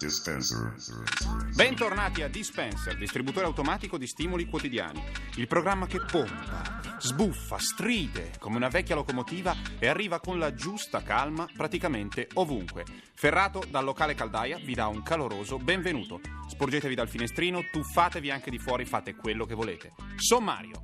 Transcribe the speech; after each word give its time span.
Dispenser. 0.00 0.74
Bentornati 1.54 2.22
a 2.22 2.28
Dispenser, 2.28 2.96
distributore 2.96 3.44
automatico 3.44 3.98
di 3.98 4.06
stimoli 4.06 4.46
quotidiani. 4.46 5.04
Il 5.36 5.46
programma 5.46 5.86
che 5.86 6.00
pompa, 6.00 6.80
sbuffa, 6.98 7.58
stride 7.58 8.32
come 8.38 8.56
una 8.56 8.70
vecchia 8.70 8.94
locomotiva 8.94 9.54
e 9.78 9.88
arriva 9.88 10.18
con 10.18 10.38
la 10.38 10.54
giusta 10.54 11.02
calma 11.02 11.46
praticamente 11.54 12.28
ovunque. 12.32 12.86
Ferrato 13.12 13.62
dal 13.68 13.84
locale 13.84 14.14
Caldaia 14.14 14.56
vi 14.56 14.72
dà 14.72 14.86
un 14.86 15.02
caloroso 15.02 15.58
benvenuto. 15.58 16.20
Sporgetevi 16.48 16.94
dal 16.94 17.08
finestrino, 17.08 17.60
tuffatevi 17.70 18.30
anche 18.30 18.50
di 18.50 18.58
fuori, 18.58 18.86
fate 18.86 19.14
quello 19.14 19.44
che 19.44 19.54
volete. 19.54 19.92
Sommario. 20.16 20.80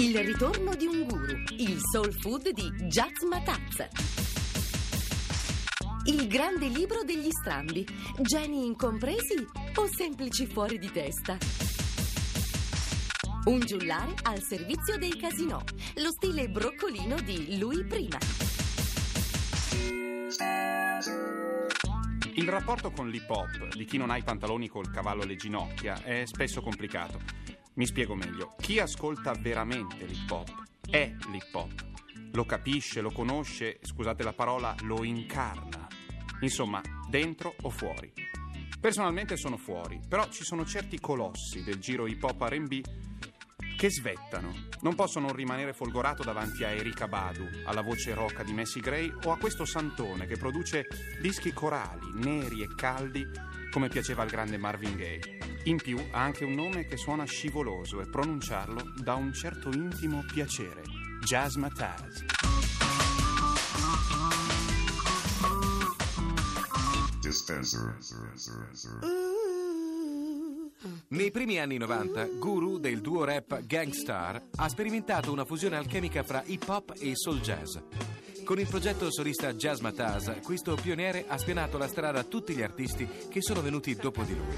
Il 0.00 0.18
ritorno 0.24 0.74
di 0.76 0.86
un 0.86 1.06
guru, 1.06 1.42
il 1.58 1.78
soul 1.92 2.10
food 2.20 2.48
di 2.52 2.86
Jazz 2.86 3.22
Mataz. 3.28 3.86
Il 6.06 6.26
grande 6.26 6.68
libro 6.68 7.02
degli 7.04 7.28
strambi, 7.30 7.86
geni 8.18 8.64
incompresi 8.64 9.46
o 9.74 9.86
semplici 9.94 10.46
fuori 10.46 10.78
di 10.78 10.90
testa. 10.90 11.36
Un 13.44 13.60
giullare 13.60 14.14
al 14.22 14.40
servizio 14.42 14.96
dei 14.96 15.14
casinò, 15.18 15.62
lo 15.96 16.10
stile 16.12 16.48
broccolino 16.48 17.20
di 17.20 17.58
lui 17.58 17.84
prima. 17.84 18.16
Il 22.36 22.48
rapporto 22.48 22.90
con 22.90 23.10
l'hip 23.10 23.28
hop 23.28 23.76
di 23.76 23.84
chi 23.84 23.98
non 23.98 24.08
ha 24.08 24.16
i 24.16 24.22
pantaloni 24.22 24.66
col 24.66 24.90
cavallo 24.90 25.24
alle 25.24 25.36
ginocchia 25.36 26.02
è 26.02 26.24
spesso 26.24 26.62
complicato. 26.62 27.49
Mi 27.80 27.86
spiego 27.86 28.14
meglio. 28.14 28.56
Chi 28.60 28.78
ascolta 28.78 29.32
veramente 29.32 30.04
l'hip 30.04 30.30
hop 30.30 30.64
è 30.90 31.14
l'hip 31.30 31.54
hop. 31.54 31.86
Lo 32.32 32.44
capisce, 32.44 33.00
lo 33.00 33.10
conosce, 33.10 33.78
scusate 33.80 34.22
la 34.22 34.34
parola, 34.34 34.74
lo 34.82 35.02
incarna. 35.02 35.88
Insomma, 36.40 36.82
dentro 37.08 37.54
o 37.62 37.70
fuori. 37.70 38.12
Personalmente 38.78 39.38
sono 39.38 39.56
fuori, 39.56 39.98
però 40.06 40.28
ci 40.28 40.44
sono 40.44 40.66
certi 40.66 41.00
colossi 41.00 41.62
del 41.62 41.78
giro 41.78 42.06
hip 42.06 42.22
hop 42.22 42.42
RB 42.42 42.80
che 43.78 43.90
svettano. 43.90 44.52
Non 44.82 44.94
posso 44.94 45.18
non 45.18 45.32
rimanere 45.32 45.72
folgorato 45.72 46.22
davanti 46.22 46.64
a 46.64 46.68
Erika 46.68 47.08
Badu, 47.08 47.48
alla 47.64 47.80
voce 47.80 48.12
roca 48.12 48.42
di 48.42 48.52
Messi 48.52 48.80
Gray 48.80 49.10
o 49.24 49.32
a 49.32 49.38
questo 49.38 49.64
santone 49.64 50.26
che 50.26 50.36
produce 50.36 50.86
dischi 51.18 51.50
corali, 51.54 52.10
neri 52.12 52.60
e 52.60 52.74
caldi 52.74 53.26
come 53.70 53.88
piaceva 53.88 54.20
al 54.20 54.28
grande 54.28 54.58
Marvin 54.58 54.96
Gaye. 54.96 55.39
In 55.64 55.76
più 55.76 55.98
ha 56.12 56.22
anche 56.22 56.44
un 56.44 56.54
nome 56.54 56.86
che 56.86 56.96
suona 56.96 57.24
scivoloso 57.24 58.00
e 58.00 58.08
pronunciarlo 58.08 58.94
dà 58.96 59.14
un 59.14 59.32
certo 59.34 59.70
intimo 59.70 60.24
piacere. 60.32 60.82
Jazz 61.22 61.56
Mataz. 61.56 62.24
Dispenser. 67.20 67.98
Nei 71.08 71.30
primi 71.30 71.58
anni 71.58 71.76
90, 71.76 72.24
Guru 72.38 72.78
del 72.78 73.02
duo 73.02 73.24
rap 73.24 73.66
Gangstar 73.66 74.42
ha 74.56 74.68
sperimentato 74.68 75.30
una 75.30 75.44
fusione 75.44 75.76
alchemica 75.76 76.22
fra 76.22 76.42
hip 76.46 76.66
hop 76.66 76.94
e 76.98 77.14
soul 77.14 77.40
jazz. 77.40 77.76
Con 78.50 78.58
il 78.58 78.66
progetto 78.66 79.12
solista 79.12 79.54
Jazz 79.54 79.78
Mataz, 79.78 80.40
questo 80.42 80.74
pioniere 80.74 81.24
ha 81.28 81.38
spianato 81.38 81.78
la 81.78 81.86
strada 81.86 82.18
a 82.18 82.24
tutti 82.24 82.52
gli 82.52 82.62
artisti 82.62 83.08
che 83.28 83.40
sono 83.40 83.62
venuti 83.62 83.94
dopo 83.94 84.24
di 84.24 84.34
lui. 84.34 84.56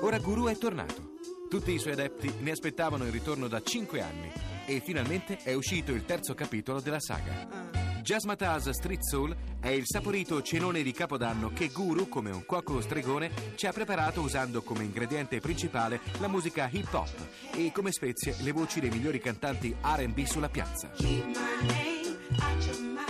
Ora 0.00 0.18
Guru 0.18 0.46
è 0.46 0.56
tornato. 0.56 1.16
Tutti 1.46 1.70
i 1.70 1.78
suoi 1.78 1.92
adepti 1.92 2.36
ne 2.38 2.52
aspettavano 2.52 3.04
il 3.04 3.12
ritorno 3.12 3.48
da 3.48 3.60
5 3.60 4.00
anni 4.00 4.32
e 4.64 4.80
finalmente 4.82 5.36
è 5.42 5.52
uscito 5.52 5.92
il 5.92 6.06
terzo 6.06 6.32
capitolo 6.32 6.80
della 6.80 7.00
saga. 7.00 7.77
Jazz 8.08 8.24
Mataz 8.24 8.70
Street 8.70 9.02
Soul 9.02 9.36
è 9.60 9.68
il 9.68 9.82
saporito 9.84 10.40
cenone 10.40 10.82
di 10.82 10.92
Capodanno 10.92 11.52
che 11.52 11.68
Guru, 11.68 12.08
come 12.08 12.30
un 12.30 12.46
cuoco 12.46 12.80
stregone, 12.80 13.30
ci 13.54 13.66
ha 13.66 13.72
preparato 13.72 14.22
usando 14.22 14.62
come 14.62 14.82
ingrediente 14.82 15.40
principale 15.40 16.00
la 16.18 16.26
musica 16.26 16.70
hip 16.72 16.90
hop 16.90 17.10
e 17.52 17.70
come 17.70 17.92
spezie 17.92 18.36
le 18.40 18.52
voci 18.52 18.80
dei 18.80 18.88
migliori 18.88 19.18
cantanti 19.18 19.76
RB 19.82 20.24
sulla 20.24 20.48
piazza. 20.48 20.90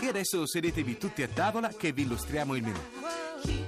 E 0.01 0.09
adesso 0.09 0.45
sedetevi 0.49 0.99
tutti 0.99 1.23
a 1.23 1.29
tavola 1.29 1.69
che 1.69 1.93
vi 1.93 2.03
illustriamo 2.03 2.57
il 2.57 2.63
menù. 2.65 2.81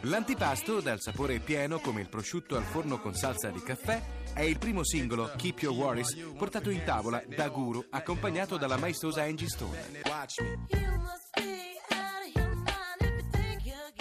L'antipasto, 0.00 0.80
dal 0.80 1.00
sapore 1.00 1.38
pieno 1.38 1.78
come 1.78 2.00
il 2.00 2.08
prosciutto 2.08 2.56
al 2.56 2.64
forno 2.64 2.98
con 2.98 3.14
salsa 3.14 3.50
di 3.50 3.62
caffè, 3.62 4.02
è 4.34 4.42
il 4.42 4.58
primo 4.58 4.82
singolo, 4.82 5.30
Keep 5.36 5.60
Your 5.60 5.76
Worries, 5.76 6.12
portato 6.36 6.70
in 6.70 6.82
tavola 6.82 7.22
da 7.24 7.48
Guru, 7.50 7.86
accompagnato 7.90 8.56
dalla 8.56 8.78
maestosa 8.78 9.22
Angie 9.22 9.48
Stone. 9.48 10.98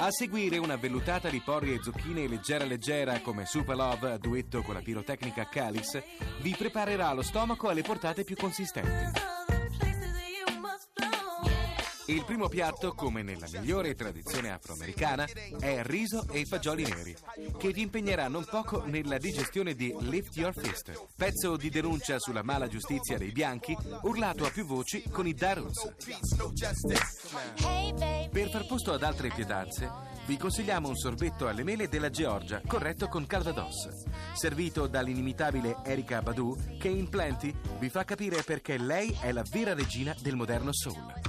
A 0.01 0.11
seguire 0.11 0.57
una 0.57 0.77
vellutata 0.77 1.29
di 1.29 1.41
porri 1.41 1.73
e 1.73 1.83
zucchine 1.83 2.27
leggera 2.27 2.63
leggera 2.63 3.19
come 3.19 3.45
Super 3.45 3.75
Love 3.75 4.11
a 4.11 4.17
duetto 4.17 4.61
con 4.61 4.73
la 4.73 4.81
pirotecnica 4.81 5.47
Calis 5.49 6.01
vi 6.41 6.55
preparerà 6.57 7.11
lo 7.11 7.21
stomaco 7.21 7.67
alle 7.67 7.81
portate 7.81 8.23
più 8.23 8.35
consistenti. 8.35 9.28
Il 12.09 12.25
primo 12.25 12.49
piatto, 12.49 12.93
come 12.93 13.21
nella 13.21 13.45
migliore 13.51 13.93
tradizione 13.93 14.49
afroamericana, 14.49 15.27
è 15.59 15.83
riso 15.83 16.25
e 16.31 16.43
fagioli 16.43 16.81
neri, 16.81 17.15
che 17.55 17.71
vi 17.71 17.81
impegnerà 17.81 18.27
non 18.27 18.45
poco 18.49 18.83
nella 18.83 19.19
digestione 19.19 19.75
di 19.75 19.95
Lift 19.99 20.35
Your 20.35 20.51
Fist, 20.59 20.91
pezzo 21.15 21.55
di 21.55 21.69
denuncia 21.69 22.17
sulla 22.17 22.41
mala 22.41 22.67
giustizia 22.67 23.19
dei 23.19 23.31
bianchi, 23.31 23.77
urlato 24.01 24.43
a 24.43 24.49
più 24.49 24.65
voci 24.65 25.03
con 25.11 25.27
i 25.27 25.35
Daruns. 25.35 25.93
Per 28.31 28.49
far 28.49 28.65
posto 28.65 28.91
ad 28.91 29.03
altre 29.03 29.29
pietanze, 29.29 29.87
vi 30.25 30.35
consigliamo 30.35 30.87
un 30.87 30.95
sorbetto 30.95 31.47
alle 31.47 31.63
mele 31.63 31.87
della 31.89 32.09
Georgia, 32.09 32.59
corretto 32.65 33.07
con 33.07 33.27
Calvados, 33.27 33.87
servito 34.33 34.87
dall'inimitabile 34.87 35.77
Erika 35.83 36.23
Badu, 36.23 36.57
che 36.79 36.87
in 36.87 37.07
Plenty 37.07 37.53
vi 37.77 37.89
fa 37.89 38.03
capire 38.03 38.41
perché 38.41 38.79
lei 38.79 39.15
è 39.21 39.31
la 39.31 39.43
vera 39.47 39.75
regina 39.75 40.15
del 40.19 40.35
moderno 40.35 40.73
soul. 40.73 41.28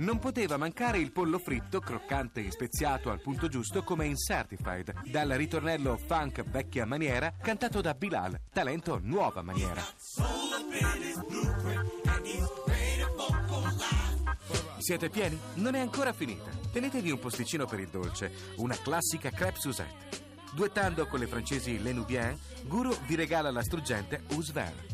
Non 0.00 0.18
poteva 0.18 0.56
mancare 0.56 0.96
il 0.96 1.12
pollo 1.12 1.38
fritto, 1.38 1.80
croccante 1.80 2.46
e 2.46 2.50
speziato 2.50 3.10
al 3.10 3.20
punto 3.20 3.48
giusto 3.48 3.82
come 3.82 4.06
in 4.06 4.16
Certified, 4.16 5.10
dal 5.10 5.28
ritornello 5.28 5.98
funk 5.98 6.42
vecchia 6.44 6.86
maniera 6.86 7.34
cantato 7.38 7.82
da 7.82 7.92
Bilal, 7.92 8.40
talento 8.50 8.98
nuova 9.02 9.42
maniera. 9.42 9.82
Siete 14.78 15.10
pieni? 15.10 15.38
Non 15.56 15.74
è 15.74 15.80
ancora 15.80 16.14
finita. 16.14 16.50
Tenetevi 16.72 17.10
un 17.10 17.18
posticino 17.18 17.66
per 17.66 17.80
il 17.80 17.88
dolce, 17.88 18.32
una 18.56 18.76
classica 18.76 19.28
crepe 19.28 19.60
Suzette. 19.60 20.18
Duettando 20.54 21.06
con 21.08 21.20
le 21.20 21.26
francesi 21.26 21.80
Le 21.80 21.92
Nubien, 21.92 22.38
Guru 22.62 22.96
vi 23.06 23.16
regala 23.16 23.50
la 23.50 23.62
struggente 23.62 24.22
Ousver. 24.30 24.89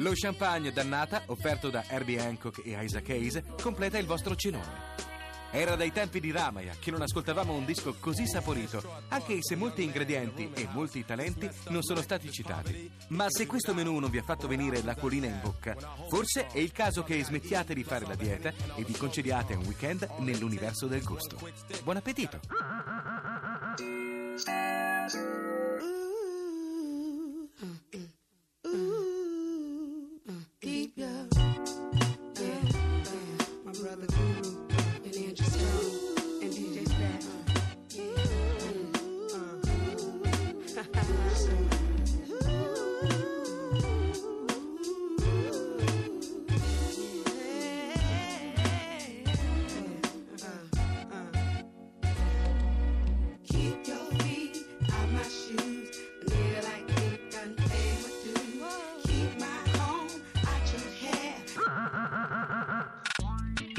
Lo 0.00 0.12
champagne 0.14 0.72
dannata, 0.72 1.24
offerto 1.26 1.68
da 1.68 1.84
Herbie 1.86 2.18
Hancock 2.20 2.62
e 2.64 2.82
Isaac 2.82 3.10
Hayes, 3.10 3.42
completa 3.60 3.98
il 3.98 4.06
vostro 4.06 4.34
cenone. 4.34 5.08
Era 5.50 5.76
dai 5.76 5.92
tempi 5.92 6.20
di 6.20 6.30
Ramaya 6.30 6.74
che 6.78 6.90
non 6.90 7.02
ascoltavamo 7.02 7.52
un 7.52 7.66
disco 7.66 7.94
così 8.00 8.26
saporito, 8.26 8.82
anche 9.08 9.42
se 9.42 9.56
molti 9.56 9.82
ingredienti 9.82 10.50
e 10.54 10.68
molti 10.72 11.04
talenti 11.04 11.50
non 11.68 11.82
sono 11.82 12.00
stati 12.00 12.30
citati. 12.32 12.90
Ma 13.08 13.26
se 13.28 13.46
questo 13.46 13.74
menù 13.74 13.98
non 13.98 14.08
vi 14.10 14.16
ha 14.16 14.22
fatto 14.22 14.48
venire 14.48 14.82
l'acquolina 14.82 15.26
in 15.26 15.38
bocca, 15.42 15.76
forse 16.08 16.46
è 16.46 16.58
il 16.58 16.72
caso 16.72 17.02
che 17.02 17.22
smettiate 17.22 17.74
di 17.74 17.84
fare 17.84 18.06
la 18.06 18.14
dieta 18.14 18.54
e 18.76 18.82
vi 18.84 18.92
concediate 18.92 19.52
un 19.52 19.66
weekend 19.66 20.08
nell'universo 20.20 20.86
del 20.86 21.02
gusto. 21.02 21.36
Buon 21.82 21.96
appetito! 21.96 22.40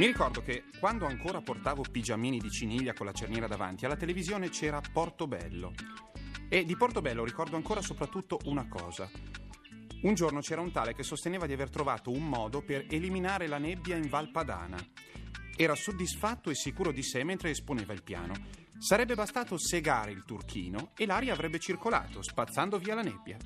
Mi 0.01 0.07
ricordo 0.07 0.41
che 0.41 0.63
quando 0.79 1.05
ancora 1.05 1.41
portavo 1.41 1.83
pigiamini 1.83 2.39
di 2.39 2.49
ciniglia 2.49 2.91
con 2.91 3.05
la 3.05 3.11
cerniera 3.11 3.45
davanti, 3.45 3.85
alla 3.85 3.95
televisione 3.95 4.49
c'era 4.49 4.81
Portobello. 4.81 5.73
E 6.49 6.65
di 6.65 6.75
Portobello 6.75 7.23
ricordo 7.23 7.55
ancora 7.55 7.83
soprattutto 7.83 8.39
una 8.45 8.67
cosa. 8.67 9.07
Un 10.01 10.15
giorno 10.15 10.39
c'era 10.39 10.59
un 10.59 10.71
tale 10.71 10.95
che 10.95 11.03
sosteneva 11.03 11.45
di 11.45 11.53
aver 11.53 11.69
trovato 11.69 12.09
un 12.09 12.27
modo 12.27 12.63
per 12.63 12.87
eliminare 12.89 13.45
la 13.45 13.59
nebbia 13.59 13.95
in 13.95 14.09
Val 14.09 14.31
Padana. 14.31 14.83
Era 15.55 15.75
soddisfatto 15.75 16.49
e 16.49 16.55
sicuro 16.55 16.91
di 16.91 17.03
sé 17.03 17.23
mentre 17.23 17.51
esponeva 17.51 17.93
il 17.93 18.01
piano. 18.01 18.33
Sarebbe 18.79 19.13
bastato 19.13 19.55
segare 19.59 20.09
il 20.09 20.25
turchino 20.25 20.93
e 20.97 21.05
l'aria 21.05 21.33
avrebbe 21.33 21.59
circolato, 21.59 22.23
spazzando 22.23 22.79
via 22.79 22.95
la 22.95 23.03
nebbia. 23.03 23.37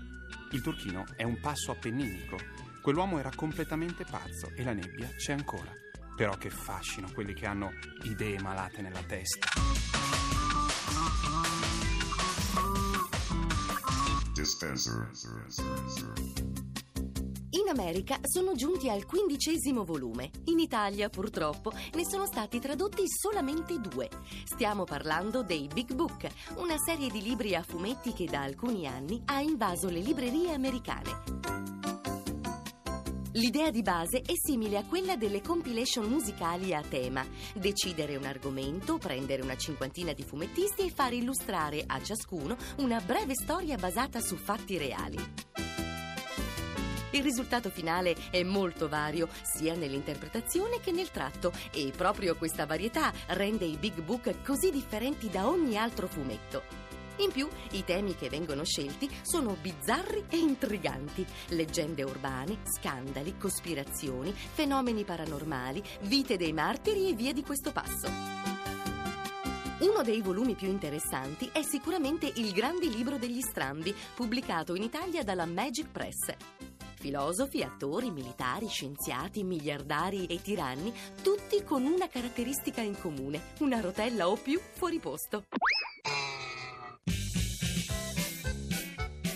Il 0.53 0.61
turchino 0.61 1.03
è 1.17 1.23
un 1.23 1.37
passo 1.41 1.71
appenninico. 1.71 2.37
Quell'uomo 2.81 3.19
era 3.19 3.31
completamente 3.35 4.05
pazzo 4.09 4.53
e 4.55 4.63
la 4.63 4.71
nebbia 4.71 5.09
c'è 5.17 5.33
ancora. 5.33 5.84
Però 6.15 6.35
che 6.37 6.49
fascino 6.49 7.09
quelli 7.13 7.33
che 7.33 7.45
hanno 7.45 7.71
idee 8.03 8.39
malate 8.41 8.81
nella 8.81 9.03
testa. 9.03 9.47
In 17.49 17.69
America 17.69 18.19
sono 18.21 18.53
giunti 18.53 18.89
al 18.89 19.05
quindicesimo 19.05 19.83
volume. 19.83 20.29
In 20.45 20.59
Italia, 20.59 21.09
purtroppo, 21.09 21.71
ne 21.71 22.05
sono 22.05 22.25
stati 22.25 22.59
tradotti 22.59 23.03
solamente 23.07 23.79
due. 23.79 24.09
Stiamo 24.43 24.83
parlando 24.83 25.41
dei 25.41 25.67
Big 25.73 25.93
Book, 25.93 26.27
una 26.57 26.77
serie 26.77 27.09
di 27.09 27.21
libri 27.21 27.55
a 27.55 27.63
fumetti 27.63 28.13
che 28.13 28.25
da 28.25 28.41
alcuni 28.41 28.87
anni 28.87 29.21
ha 29.25 29.39
invaso 29.39 29.89
le 29.89 29.99
librerie 29.99 30.53
americane. 30.53 31.64
L'idea 33.35 33.69
di 33.69 33.81
base 33.81 34.21
è 34.21 34.33
simile 34.41 34.77
a 34.77 34.85
quella 34.85 35.17
delle 35.17 35.41
compilation 35.41 36.05
musicali 36.05 36.73
a 36.73 36.81
tema. 36.81 37.25
Decidere 37.53 38.15
un 38.15 38.23
argomento, 38.23 38.97
prendere 38.97 39.41
una 39.41 39.57
cinquantina 39.57 40.13
di 40.13 40.23
fumettisti 40.23 40.83
e 40.83 40.89
far 40.89 41.11
illustrare 41.11 41.83
a 41.85 42.01
ciascuno 42.01 42.55
una 42.77 43.01
breve 43.01 43.33
storia 43.33 43.75
basata 43.75 44.21
su 44.21 44.37
fatti 44.37 44.77
reali. 44.77 45.17
Il 47.11 47.23
risultato 47.23 47.69
finale 47.69 48.15
è 48.31 48.41
molto 48.43 48.87
vario, 48.87 49.27
sia 49.43 49.75
nell'interpretazione 49.75 50.79
che 50.79 50.91
nel 50.91 51.11
tratto, 51.11 51.51
e 51.73 51.91
proprio 51.95 52.37
questa 52.37 52.65
varietà 52.65 53.11
rende 53.27 53.65
i 53.65 53.75
Big 53.75 54.01
Book 54.01 54.43
così 54.45 54.71
differenti 54.71 55.29
da 55.29 55.49
ogni 55.49 55.77
altro 55.77 56.07
fumetto. 56.07 56.94
In 57.17 57.31
più, 57.31 57.47
i 57.71 57.83
temi 57.85 58.15
che 58.15 58.29
vengono 58.29 58.65
scelti 58.65 59.09
sono 59.21 59.55
bizzarri 59.61 60.25
e 60.29 60.37
intriganti. 60.37 61.25
Leggende 61.49 62.03
urbane, 62.03 62.59
scandali, 62.65 63.37
cospirazioni, 63.37 64.33
fenomeni 64.33 65.05
paranormali, 65.05 65.81
vite 66.01 66.35
dei 66.35 66.51
martiri 66.51 67.09
e 67.09 67.13
via 67.13 67.31
di 67.31 67.43
questo 67.43 67.71
passo. 67.71 68.09
Uno 69.79 70.03
dei 70.03 70.21
volumi 70.21 70.55
più 70.55 70.67
interessanti 70.67 71.49
è 71.53 71.61
sicuramente 71.61 72.31
Il 72.35 72.51
Grande 72.51 72.87
Libro 72.87 73.17
degli 73.17 73.41
Strambi, 73.41 73.95
pubblicato 74.13 74.75
in 74.75 74.83
Italia 74.83 75.23
dalla 75.23 75.45
Magic 75.45 75.89
Press. 75.91 76.35
Filosofi, 76.95 77.61
attori, 77.61 78.09
militari, 78.09 78.67
scienziati, 78.67 79.43
miliardari 79.43 80.25
e 80.25 80.41
tiranni, 80.41 80.93
tutti 81.21 81.63
con 81.63 81.85
una 81.85 82.07
caratteristica 82.07 82.81
in 82.81 82.99
comune, 82.99 83.53
una 83.59 83.79
rotella 83.79 84.27
o 84.27 84.35
più 84.35 84.59
fuori 84.73 84.99
posto. 84.99 85.43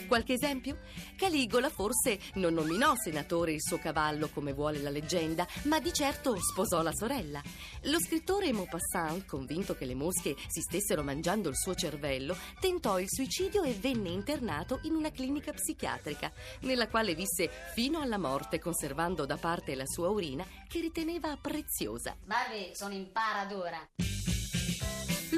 Qualche 0.10 0.34
esempio? 0.34 0.80
Caligola 1.16 1.70
forse 1.70 2.20
non 2.34 2.56
nominò 2.56 2.96
senatore 2.96 3.52
il 3.52 3.62
suo 3.62 3.78
cavallo 3.78 4.28
come 4.30 4.54
vuole 4.54 4.82
la 4.82 4.90
leggenda, 4.90 5.48
ma 5.66 5.80
di 5.80 5.94
certo 5.94 6.36
sposò 6.36 6.82
la 6.82 6.92
sorella. 6.92 7.40
Lo 7.84 8.00
scrittore 8.00 8.52
Maupassant, 8.52 9.24
convinto 9.28 9.76
che 9.76 9.86
le 9.86 9.94
mosche 9.94 10.36
si 10.48 10.62
stessero 10.62 11.04
mangiando 11.04 11.48
il 11.50 11.56
suo 11.56 11.76
cervello, 11.76 12.36
tentò 12.60 12.98
il 12.98 13.08
suicidio 13.08 13.62
e 13.62 13.74
venne 13.74 14.10
internato 14.10 14.80
in 14.86 14.96
una 14.96 15.12
clinica 15.12 15.54
psichiatrica, 15.54 16.32
nella 16.62 16.88
quale 16.88 17.14
visse 17.14 17.48
fino 17.76 18.02
alla 18.02 18.18
morte, 18.18 18.58
conservando 18.58 19.28
da 19.28 19.38
parte 19.38 19.76
la 19.76 19.86
sua 19.86 20.10
urina 20.10 20.44
che 20.68 20.80
riteneva 20.80 21.38
preziosa. 21.40 22.18
Barbie, 22.26 22.72
sono 22.74 22.96
in 22.96 23.12
paradora. 23.12 24.39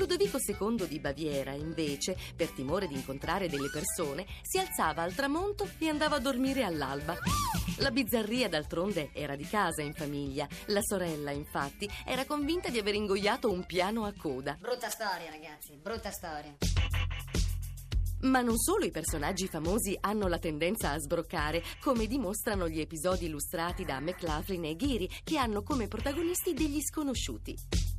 Ludovico 0.01 0.39
II 0.39 0.88
di 0.88 1.00
Baviera, 1.00 1.51
invece, 1.51 2.18
per 2.36 2.50
timore 2.50 2.88
di 2.88 2.95
incontrare 2.95 3.48
delle 3.48 3.69
persone, 3.69 4.25
si 4.42 4.57
alzava 4.57 5.03
al 5.03 5.13
tramonto 5.13 5.69
e 5.77 5.89
andava 5.89 6.15
a 6.15 6.19
dormire 6.19 6.63
all'alba. 6.63 7.15
La 7.77 7.92
bizzarria, 7.92 8.50
d'altronde, 8.50 9.12
era 9.13 9.36
di 9.36 9.45
casa 9.45 9.83
in 9.83 9.94
famiglia. 9.94 10.48
La 10.68 10.81
sorella, 10.81 11.30
infatti, 11.30 11.88
era 12.03 12.25
convinta 12.25 12.69
di 12.69 12.80
aver 12.80 12.95
ingoiato 12.95 13.51
un 13.51 13.63
piano 13.68 14.06
a 14.06 14.13
coda. 14.18 14.57
Brutta 14.59 14.89
storia, 14.89 15.30
ragazzi, 15.30 15.77
brutta 15.80 16.09
storia. 16.09 16.57
Ma 18.21 18.42
non 18.42 18.57
solo 18.57 18.86
i 18.86 18.92
personaggi 18.92 19.48
famosi 19.48 19.95
hanno 20.00 20.27
la 20.27 20.39
tendenza 20.39 20.89
a 20.89 21.00
sbroccare, 21.00 21.63
come 21.80 22.07
dimostrano 22.07 22.68
gli 22.68 22.80
episodi 22.80 23.25
illustrati 23.25 23.86
da 23.86 24.00
McLaughlin 24.00 24.65
e 24.65 24.75
Ghiri, 24.75 25.09
che 25.24 25.38
hanno 25.38 25.62
come 25.62 25.88
protagonisti 25.88 26.53
degli 26.53 26.81
sconosciuti. 26.81 27.90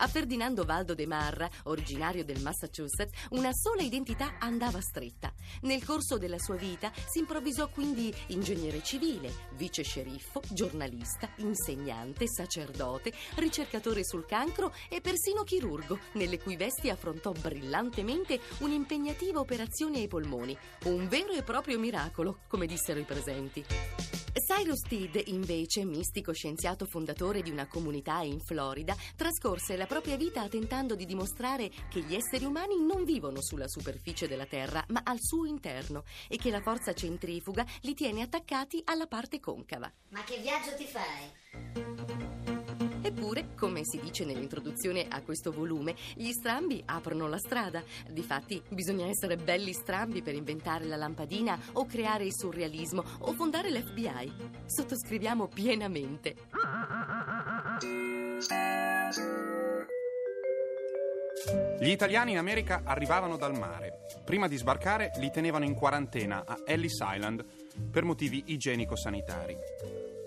A 0.00 0.06
Ferdinando 0.06 0.64
Valdo 0.64 0.94
de 0.94 1.06
Marra, 1.06 1.50
originario 1.64 2.24
del 2.24 2.40
Massachusetts, 2.40 3.26
una 3.30 3.52
sola 3.52 3.82
identità 3.82 4.36
andava 4.38 4.80
stretta. 4.80 5.32
Nel 5.62 5.84
corso 5.84 6.18
della 6.18 6.38
sua 6.38 6.54
vita 6.54 6.92
si 7.08 7.18
improvvisò 7.18 7.68
quindi 7.68 8.14
ingegnere 8.28 8.80
civile, 8.84 9.32
vice 9.56 9.82
sceriffo, 9.82 10.40
giornalista, 10.50 11.28
insegnante, 11.38 12.28
sacerdote, 12.28 13.12
ricercatore 13.36 14.04
sul 14.04 14.24
cancro 14.24 14.72
e 14.88 15.00
persino 15.00 15.42
chirurgo, 15.42 15.98
nelle 16.12 16.38
cui 16.38 16.56
vesti 16.56 16.90
affrontò 16.90 17.32
brillantemente 17.32 18.40
un'impegnativa 18.60 19.40
operazione 19.40 19.98
ai 19.98 20.06
polmoni. 20.06 20.56
Un 20.84 21.08
vero 21.08 21.32
e 21.32 21.42
proprio 21.42 21.76
miracolo, 21.78 22.38
come 22.46 22.66
dissero 22.66 23.00
i 23.00 23.04
presenti. 23.04 24.07
Cyrus 24.58 24.80
Teed, 24.80 25.22
invece, 25.26 25.84
mistico 25.84 26.32
scienziato 26.32 26.84
fondatore 26.84 27.42
di 27.42 27.50
una 27.50 27.68
comunità 27.68 28.22
in 28.22 28.40
Florida, 28.40 28.96
trascorse 29.14 29.76
la 29.76 29.86
propria 29.86 30.16
vita 30.16 30.48
tentando 30.48 30.96
di 30.96 31.06
dimostrare 31.06 31.70
che 31.88 32.00
gli 32.00 32.16
esseri 32.16 32.44
umani 32.44 32.84
non 32.84 33.04
vivono 33.04 33.40
sulla 33.40 33.68
superficie 33.68 34.26
della 34.26 34.46
Terra, 34.46 34.84
ma 34.88 35.02
al 35.04 35.20
suo 35.20 35.44
interno 35.44 36.02
e 36.26 36.38
che 36.38 36.50
la 36.50 36.60
forza 36.60 36.92
centrifuga 36.92 37.64
li 37.82 37.94
tiene 37.94 38.22
attaccati 38.22 38.82
alla 38.84 39.06
parte 39.06 39.38
concava. 39.38 39.92
Ma 40.08 40.24
che 40.24 40.40
viaggio 40.40 40.74
ti 40.74 40.86
fai? 40.86 42.57
Eppure, 43.08 43.54
come 43.56 43.80
si 43.84 43.98
dice 43.98 44.26
nell'introduzione 44.26 45.06
a 45.08 45.22
questo 45.22 45.50
volume, 45.50 45.94
gli 46.14 46.30
strambi 46.30 46.82
aprono 46.84 47.26
la 47.26 47.38
strada. 47.38 47.82
Difatti, 48.10 48.62
bisogna 48.68 49.06
essere 49.06 49.36
belli 49.36 49.72
strambi 49.72 50.20
per 50.20 50.34
inventare 50.34 50.84
la 50.84 50.96
lampadina 50.96 51.58
o 51.72 51.86
creare 51.86 52.26
il 52.26 52.34
surrealismo 52.34 53.02
o 53.20 53.32
fondare 53.32 53.70
l'FBI. 53.70 54.32
Sottoscriviamo 54.66 55.48
pienamente. 55.48 56.34
Gli 61.80 61.90
italiani 61.90 62.32
in 62.32 62.38
America 62.38 62.82
arrivavano 62.84 63.38
dal 63.38 63.56
mare. 63.56 64.04
Prima 64.22 64.48
di 64.48 64.58
sbarcare 64.58 65.12
li 65.16 65.30
tenevano 65.30 65.64
in 65.64 65.72
quarantena 65.72 66.44
a 66.44 66.58
Ellis 66.66 66.98
Island 67.00 67.42
per 67.90 68.04
motivi 68.04 68.42
igienico-sanitari. 68.48 69.56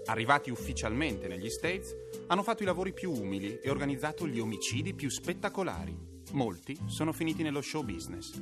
Arrivati 0.05 0.50
ufficialmente 0.50 1.27
negli 1.27 1.50
States, 1.50 1.96
hanno 2.27 2.43
fatto 2.43 2.63
i 2.63 2.65
lavori 2.65 2.93
più 2.93 3.12
umili 3.12 3.60
e 3.60 3.70
organizzato 3.70 4.27
gli 4.27 4.39
omicidi 4.39 4.93
più 4.93 5.10
spettacolari. 5.10 5.96
Molti 6.31 6.77
sono 6.88 7.12
finiti 7.12 7.43
nello 7.43 7.62
show 7.62 7.84
business. 7.84 8.41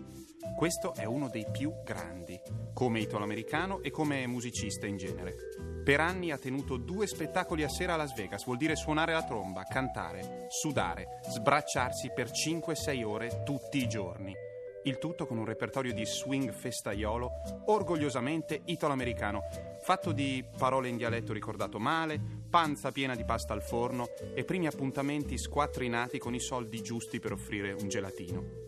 Questo 0.56 0.94
è 0.94 1.06
uno 1.06 1.30
dei 1.30 1.46
più 1.52 1.72
grandi, 1.84 2.40
come 2.74 3.00
italo-americano 3.00 3.82
e 3.82 3.92
come 3.92 4.28
musicista 4.28 4.86
in 4.86 4.98
genere. 4.98 5.36
Per 5.84 6.00
anni 6.00 6.32
ha 6.32 6.38
tenuto 6.38 6.78
due 6.78 7.08
spettacoli 7.08 7.64
a 7.64 7.70
sera 7.70 7.94
a 7.94 7.98
Las 7.98 8.14
Vegas, 8.14 8.46
vuol 8.46 8.58
dire 8.58 8.76
suonare 8.76 9.14
la 9.14 9.24
tromba, 9.24 9.64
cantare, 9.64 10.46
sudare, 10.50 11.20
sbracciarsi 11.30 12.12
per 12.14 12.30
5-6 12.30 13.04
ore 13.04 13.44
tutti 13.44 13.82
i 13.82 13.88
giorni. 13.88 14.34
Il 14.84 14.98
tutto 14.98 15.26
con 15.26 15.38
un 15.38 15.46
repertorio 15.46 15.94
di 15.94 16.06
swing 16.06 16.52
festaiolo 16.52 17.32
orgogliosamente 17.66 18.62
italo-americano, 18.66 19.42
fatto 19.82 20.12
di 20.12 20.44
parole 20.58 20.88
in 20.88 20.98
dialetto 20.98 21.34
ricordato 21.34 21.80
male, 21.80 22.20
panza 22.50 22.92
piena 22.92 23.16
di 23.16 23.26
pasta 23.26 23.54
al 23.54 23.62
forno 23.62 24.08
e 24.34 24.44
primi 24.46 24.68
appuntamenti 24.68 25.38
squattrinati 25.38 26.18
con 26.18 26.34
i 26.34 26.40
soldi 26.40 26.82
giusti 26.82 27.20
per 27.20 27.34
offrire 27.34 27.74
un 27.74 27.90
gelatino. 27.90 28.68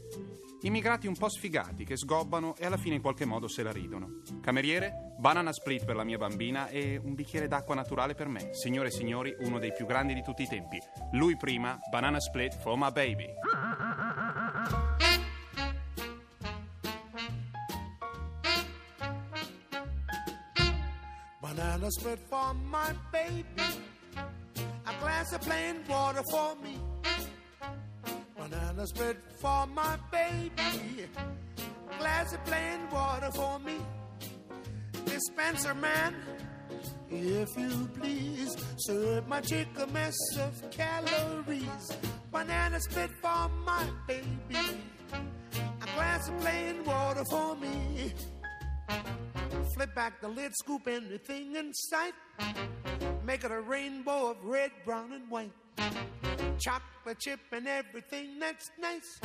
Immigrati 0.64 1.08
un 1.08 1.16
po' 1.16 1.28
sfigati 1.28 1.86
che 1.86 1.98
sgobbano 1.98 2.56
e 2.56 2.66
alla 2.66 2.78
fine 2.78 2.96
in 2.96 3.02
qualche 3.02 3.26
modo 3.26 3.48
se 3.48 3.64
la 3.64 3.72
ridono. 3.72 4.22
Cameriere, 4.42 5.16
banana 5.18 5.52
split 5.52 5.86
per 5.86 5.96
la 5.96 6.04
mia 6.04 6.18
bambina 6.18 6.68
e 6.68 7.00
un 7.04 7.16
bicchiere 7.16 7.48
d'acqua 7.48 7.74
naturale 7.74 8.14
per 8.14 8.28
me. 8.28 8.54
Signore 8.54 8.90
e 8.90 8.92
signori, 8.92 9.36
uno 9.40 9.58
dei 9.58 9.74
più 9.74 9.88
grandi 9.88 10.14
di 10.14 10.22
tutti 10.22 10.44
i 10.44 10.48
tempi. 10.48 10.78
Lui 11.14 11.36
prima, 11.36 11.80
banana 11.90 12.20
split 12.20 12.56
for 12.60 12.78
my 12.78 12.92
baby. 12.92 13.26
Split 21.92 22.20
for 22.30 22.54
my 22.54 22.94
baby. 23.12 23.44
A 24.16 24.94
glass 25.02 25.34
of 25.34 25.42
plain 25.42 25.84
water 25.90 26.24
for 26.32 26.56
me. 26.64 26.78
Banana 28.38 28.88
split 28.88 29.18
for 29.42 29.68
my 29.68 29.98
baby. 30.10 31.06
A 31.92 31.98
glass 32.00 32.32
of 32.34 32.46
plain 32.46 32.90
water 32.90 33.30
for 33.36 33.60
me. 33.60 33.76
Dispenser 35.04 35.74
man, 35.74 36.16
if 37.10 37.50
you 37.58 37.90
please, 38.00 38.56
serve 38.78 39.28
my 39.28 39.42
chick 39.42 39.68
a 39.78 39.86
mess 39.88 40.16
of 40.40 40.72
calories. 40.72 41.98
Banana 42.32 42.80
split 42.80 43.12
for 43.22 43.50
my 43.66 43.86
baby. 44.08 44.80
A 45.82 45.86
glass 45.96 46.30
of 46.30 46.40
plain 46.40 46.86
water 46.86 47.26
for 47.30 47.56
me. 47.58 48.14
Flip 49.74 49.96
back 49.96 50.22
the 50.22 50.28
lid, 50.28 50.52
scoop 50.56 50.88
anything 50.88 51.56
in 51.56 51.74
sight. 51.74 52.14
Make 53.24 53.44
it 53.44 53.52
a 53.52 53.62
rainbow 53.62 54.32
of 54.32 54.38
red, 54.44 54.72
brown, 54.86 55.14
and 55.14 55.30
white. 55.30 55.52
Chocolate 56.60 57.20
chip 57.20 57.40
and 57.52 57.68
everything 57.68 58.38
that's 58.40 58.70
nice. 58.80 59.20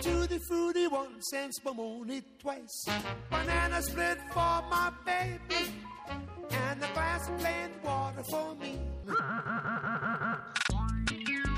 Tutti 0.00 0.38
fruity 0.48 0.86
once 0.86 1.32
and 1.34 1.52
spumoni 1.52 2.22
twice. 2.38 2.86
Banana 3.30 3.82
split 3.82 4.18
for 4.32 4.62
my 4.70 4.90
baby. 5.04 5.72
And 6.50 6.82
a 6.82 6.88
glass 6.92 7.28
of 7.28 7.38
plain 7.38 7.70
water 7.84 8.24
for 8.24 8.56
me. 8.56 8.80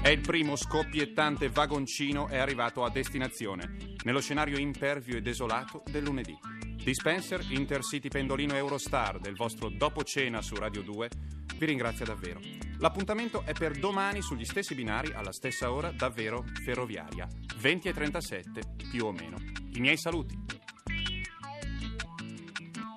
È 0.03 0.09
il 0.09 0.21
primo 0.21 0.57
scoppiettante 0.57 1.49
vagoncino 1.49 2.29
è 2.29 2.37
arrivato 2.37 2.85
a 2.85 2.91
destinazione, 2.91 3.97
nello 4.05 4.21
scenario 4.21 4.59
impervio 4.59 5.17
e 5.17 5.23
desolato 5.23 5.83
del 5.91 6.03
lunedì. 6.03 6.54
Dispenser 6.85 7.43
Intercity 7.49 8.09
Pendolino 8.09 8.55
Eurostar 8.55 9.19
del 9.19 9.35
vostro 9.35 9.71
dopo 9.71 10.05
cena 10.05 10.43
su 10.43 10.55
Radio 10.55 10.83
2 10.83 11.09
vi 11.57 11.65
ringrazia 11.65 12.05
davvero. 12.05 12.41
L'appuntamento 12.79 13.43
è 13.47 13.55
per 13.55 13.79
domani 13.79 14.21
sugli 14.21 14.45
stessi 14.45 14.75
binari 14.75 15.11
alla 15.15 15.33
stessa 15.33 15.73
ora, 15.73 15.91
davvero 15.93 16.45
ferroviaria, 16.63 17.27
20 17.57 17.89
e 17.89 17.93
37 17.95 18.61
più 18.91 19.07
o 19.07 19.13
meno. 19.13 19.39
I 19.73 19.81
miei 19.81 19.97
saluti. 19.97 20.39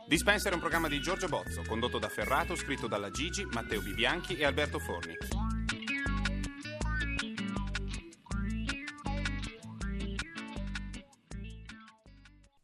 Dispenser 0.06 0.52
è 0.52 0.56
un 0.56 0.60
programma 0.60 0.90
di 0.90 1.00
Giorgio 1.00 1.30
Bozzo, 1.30 1.62
condotto 1.66 1.98
da 1.98 2.10
Ferrato, 2.10 2.56
scritto 2.56 2.88
dalla 2.88 3.10
Gigi, 3.10 3.46
Matteo 3.46 3.82
Bibianchi 3.82 4.36
e 4.36 4.44
Alberto 4.44 4.80
Forni. 4.80 5.16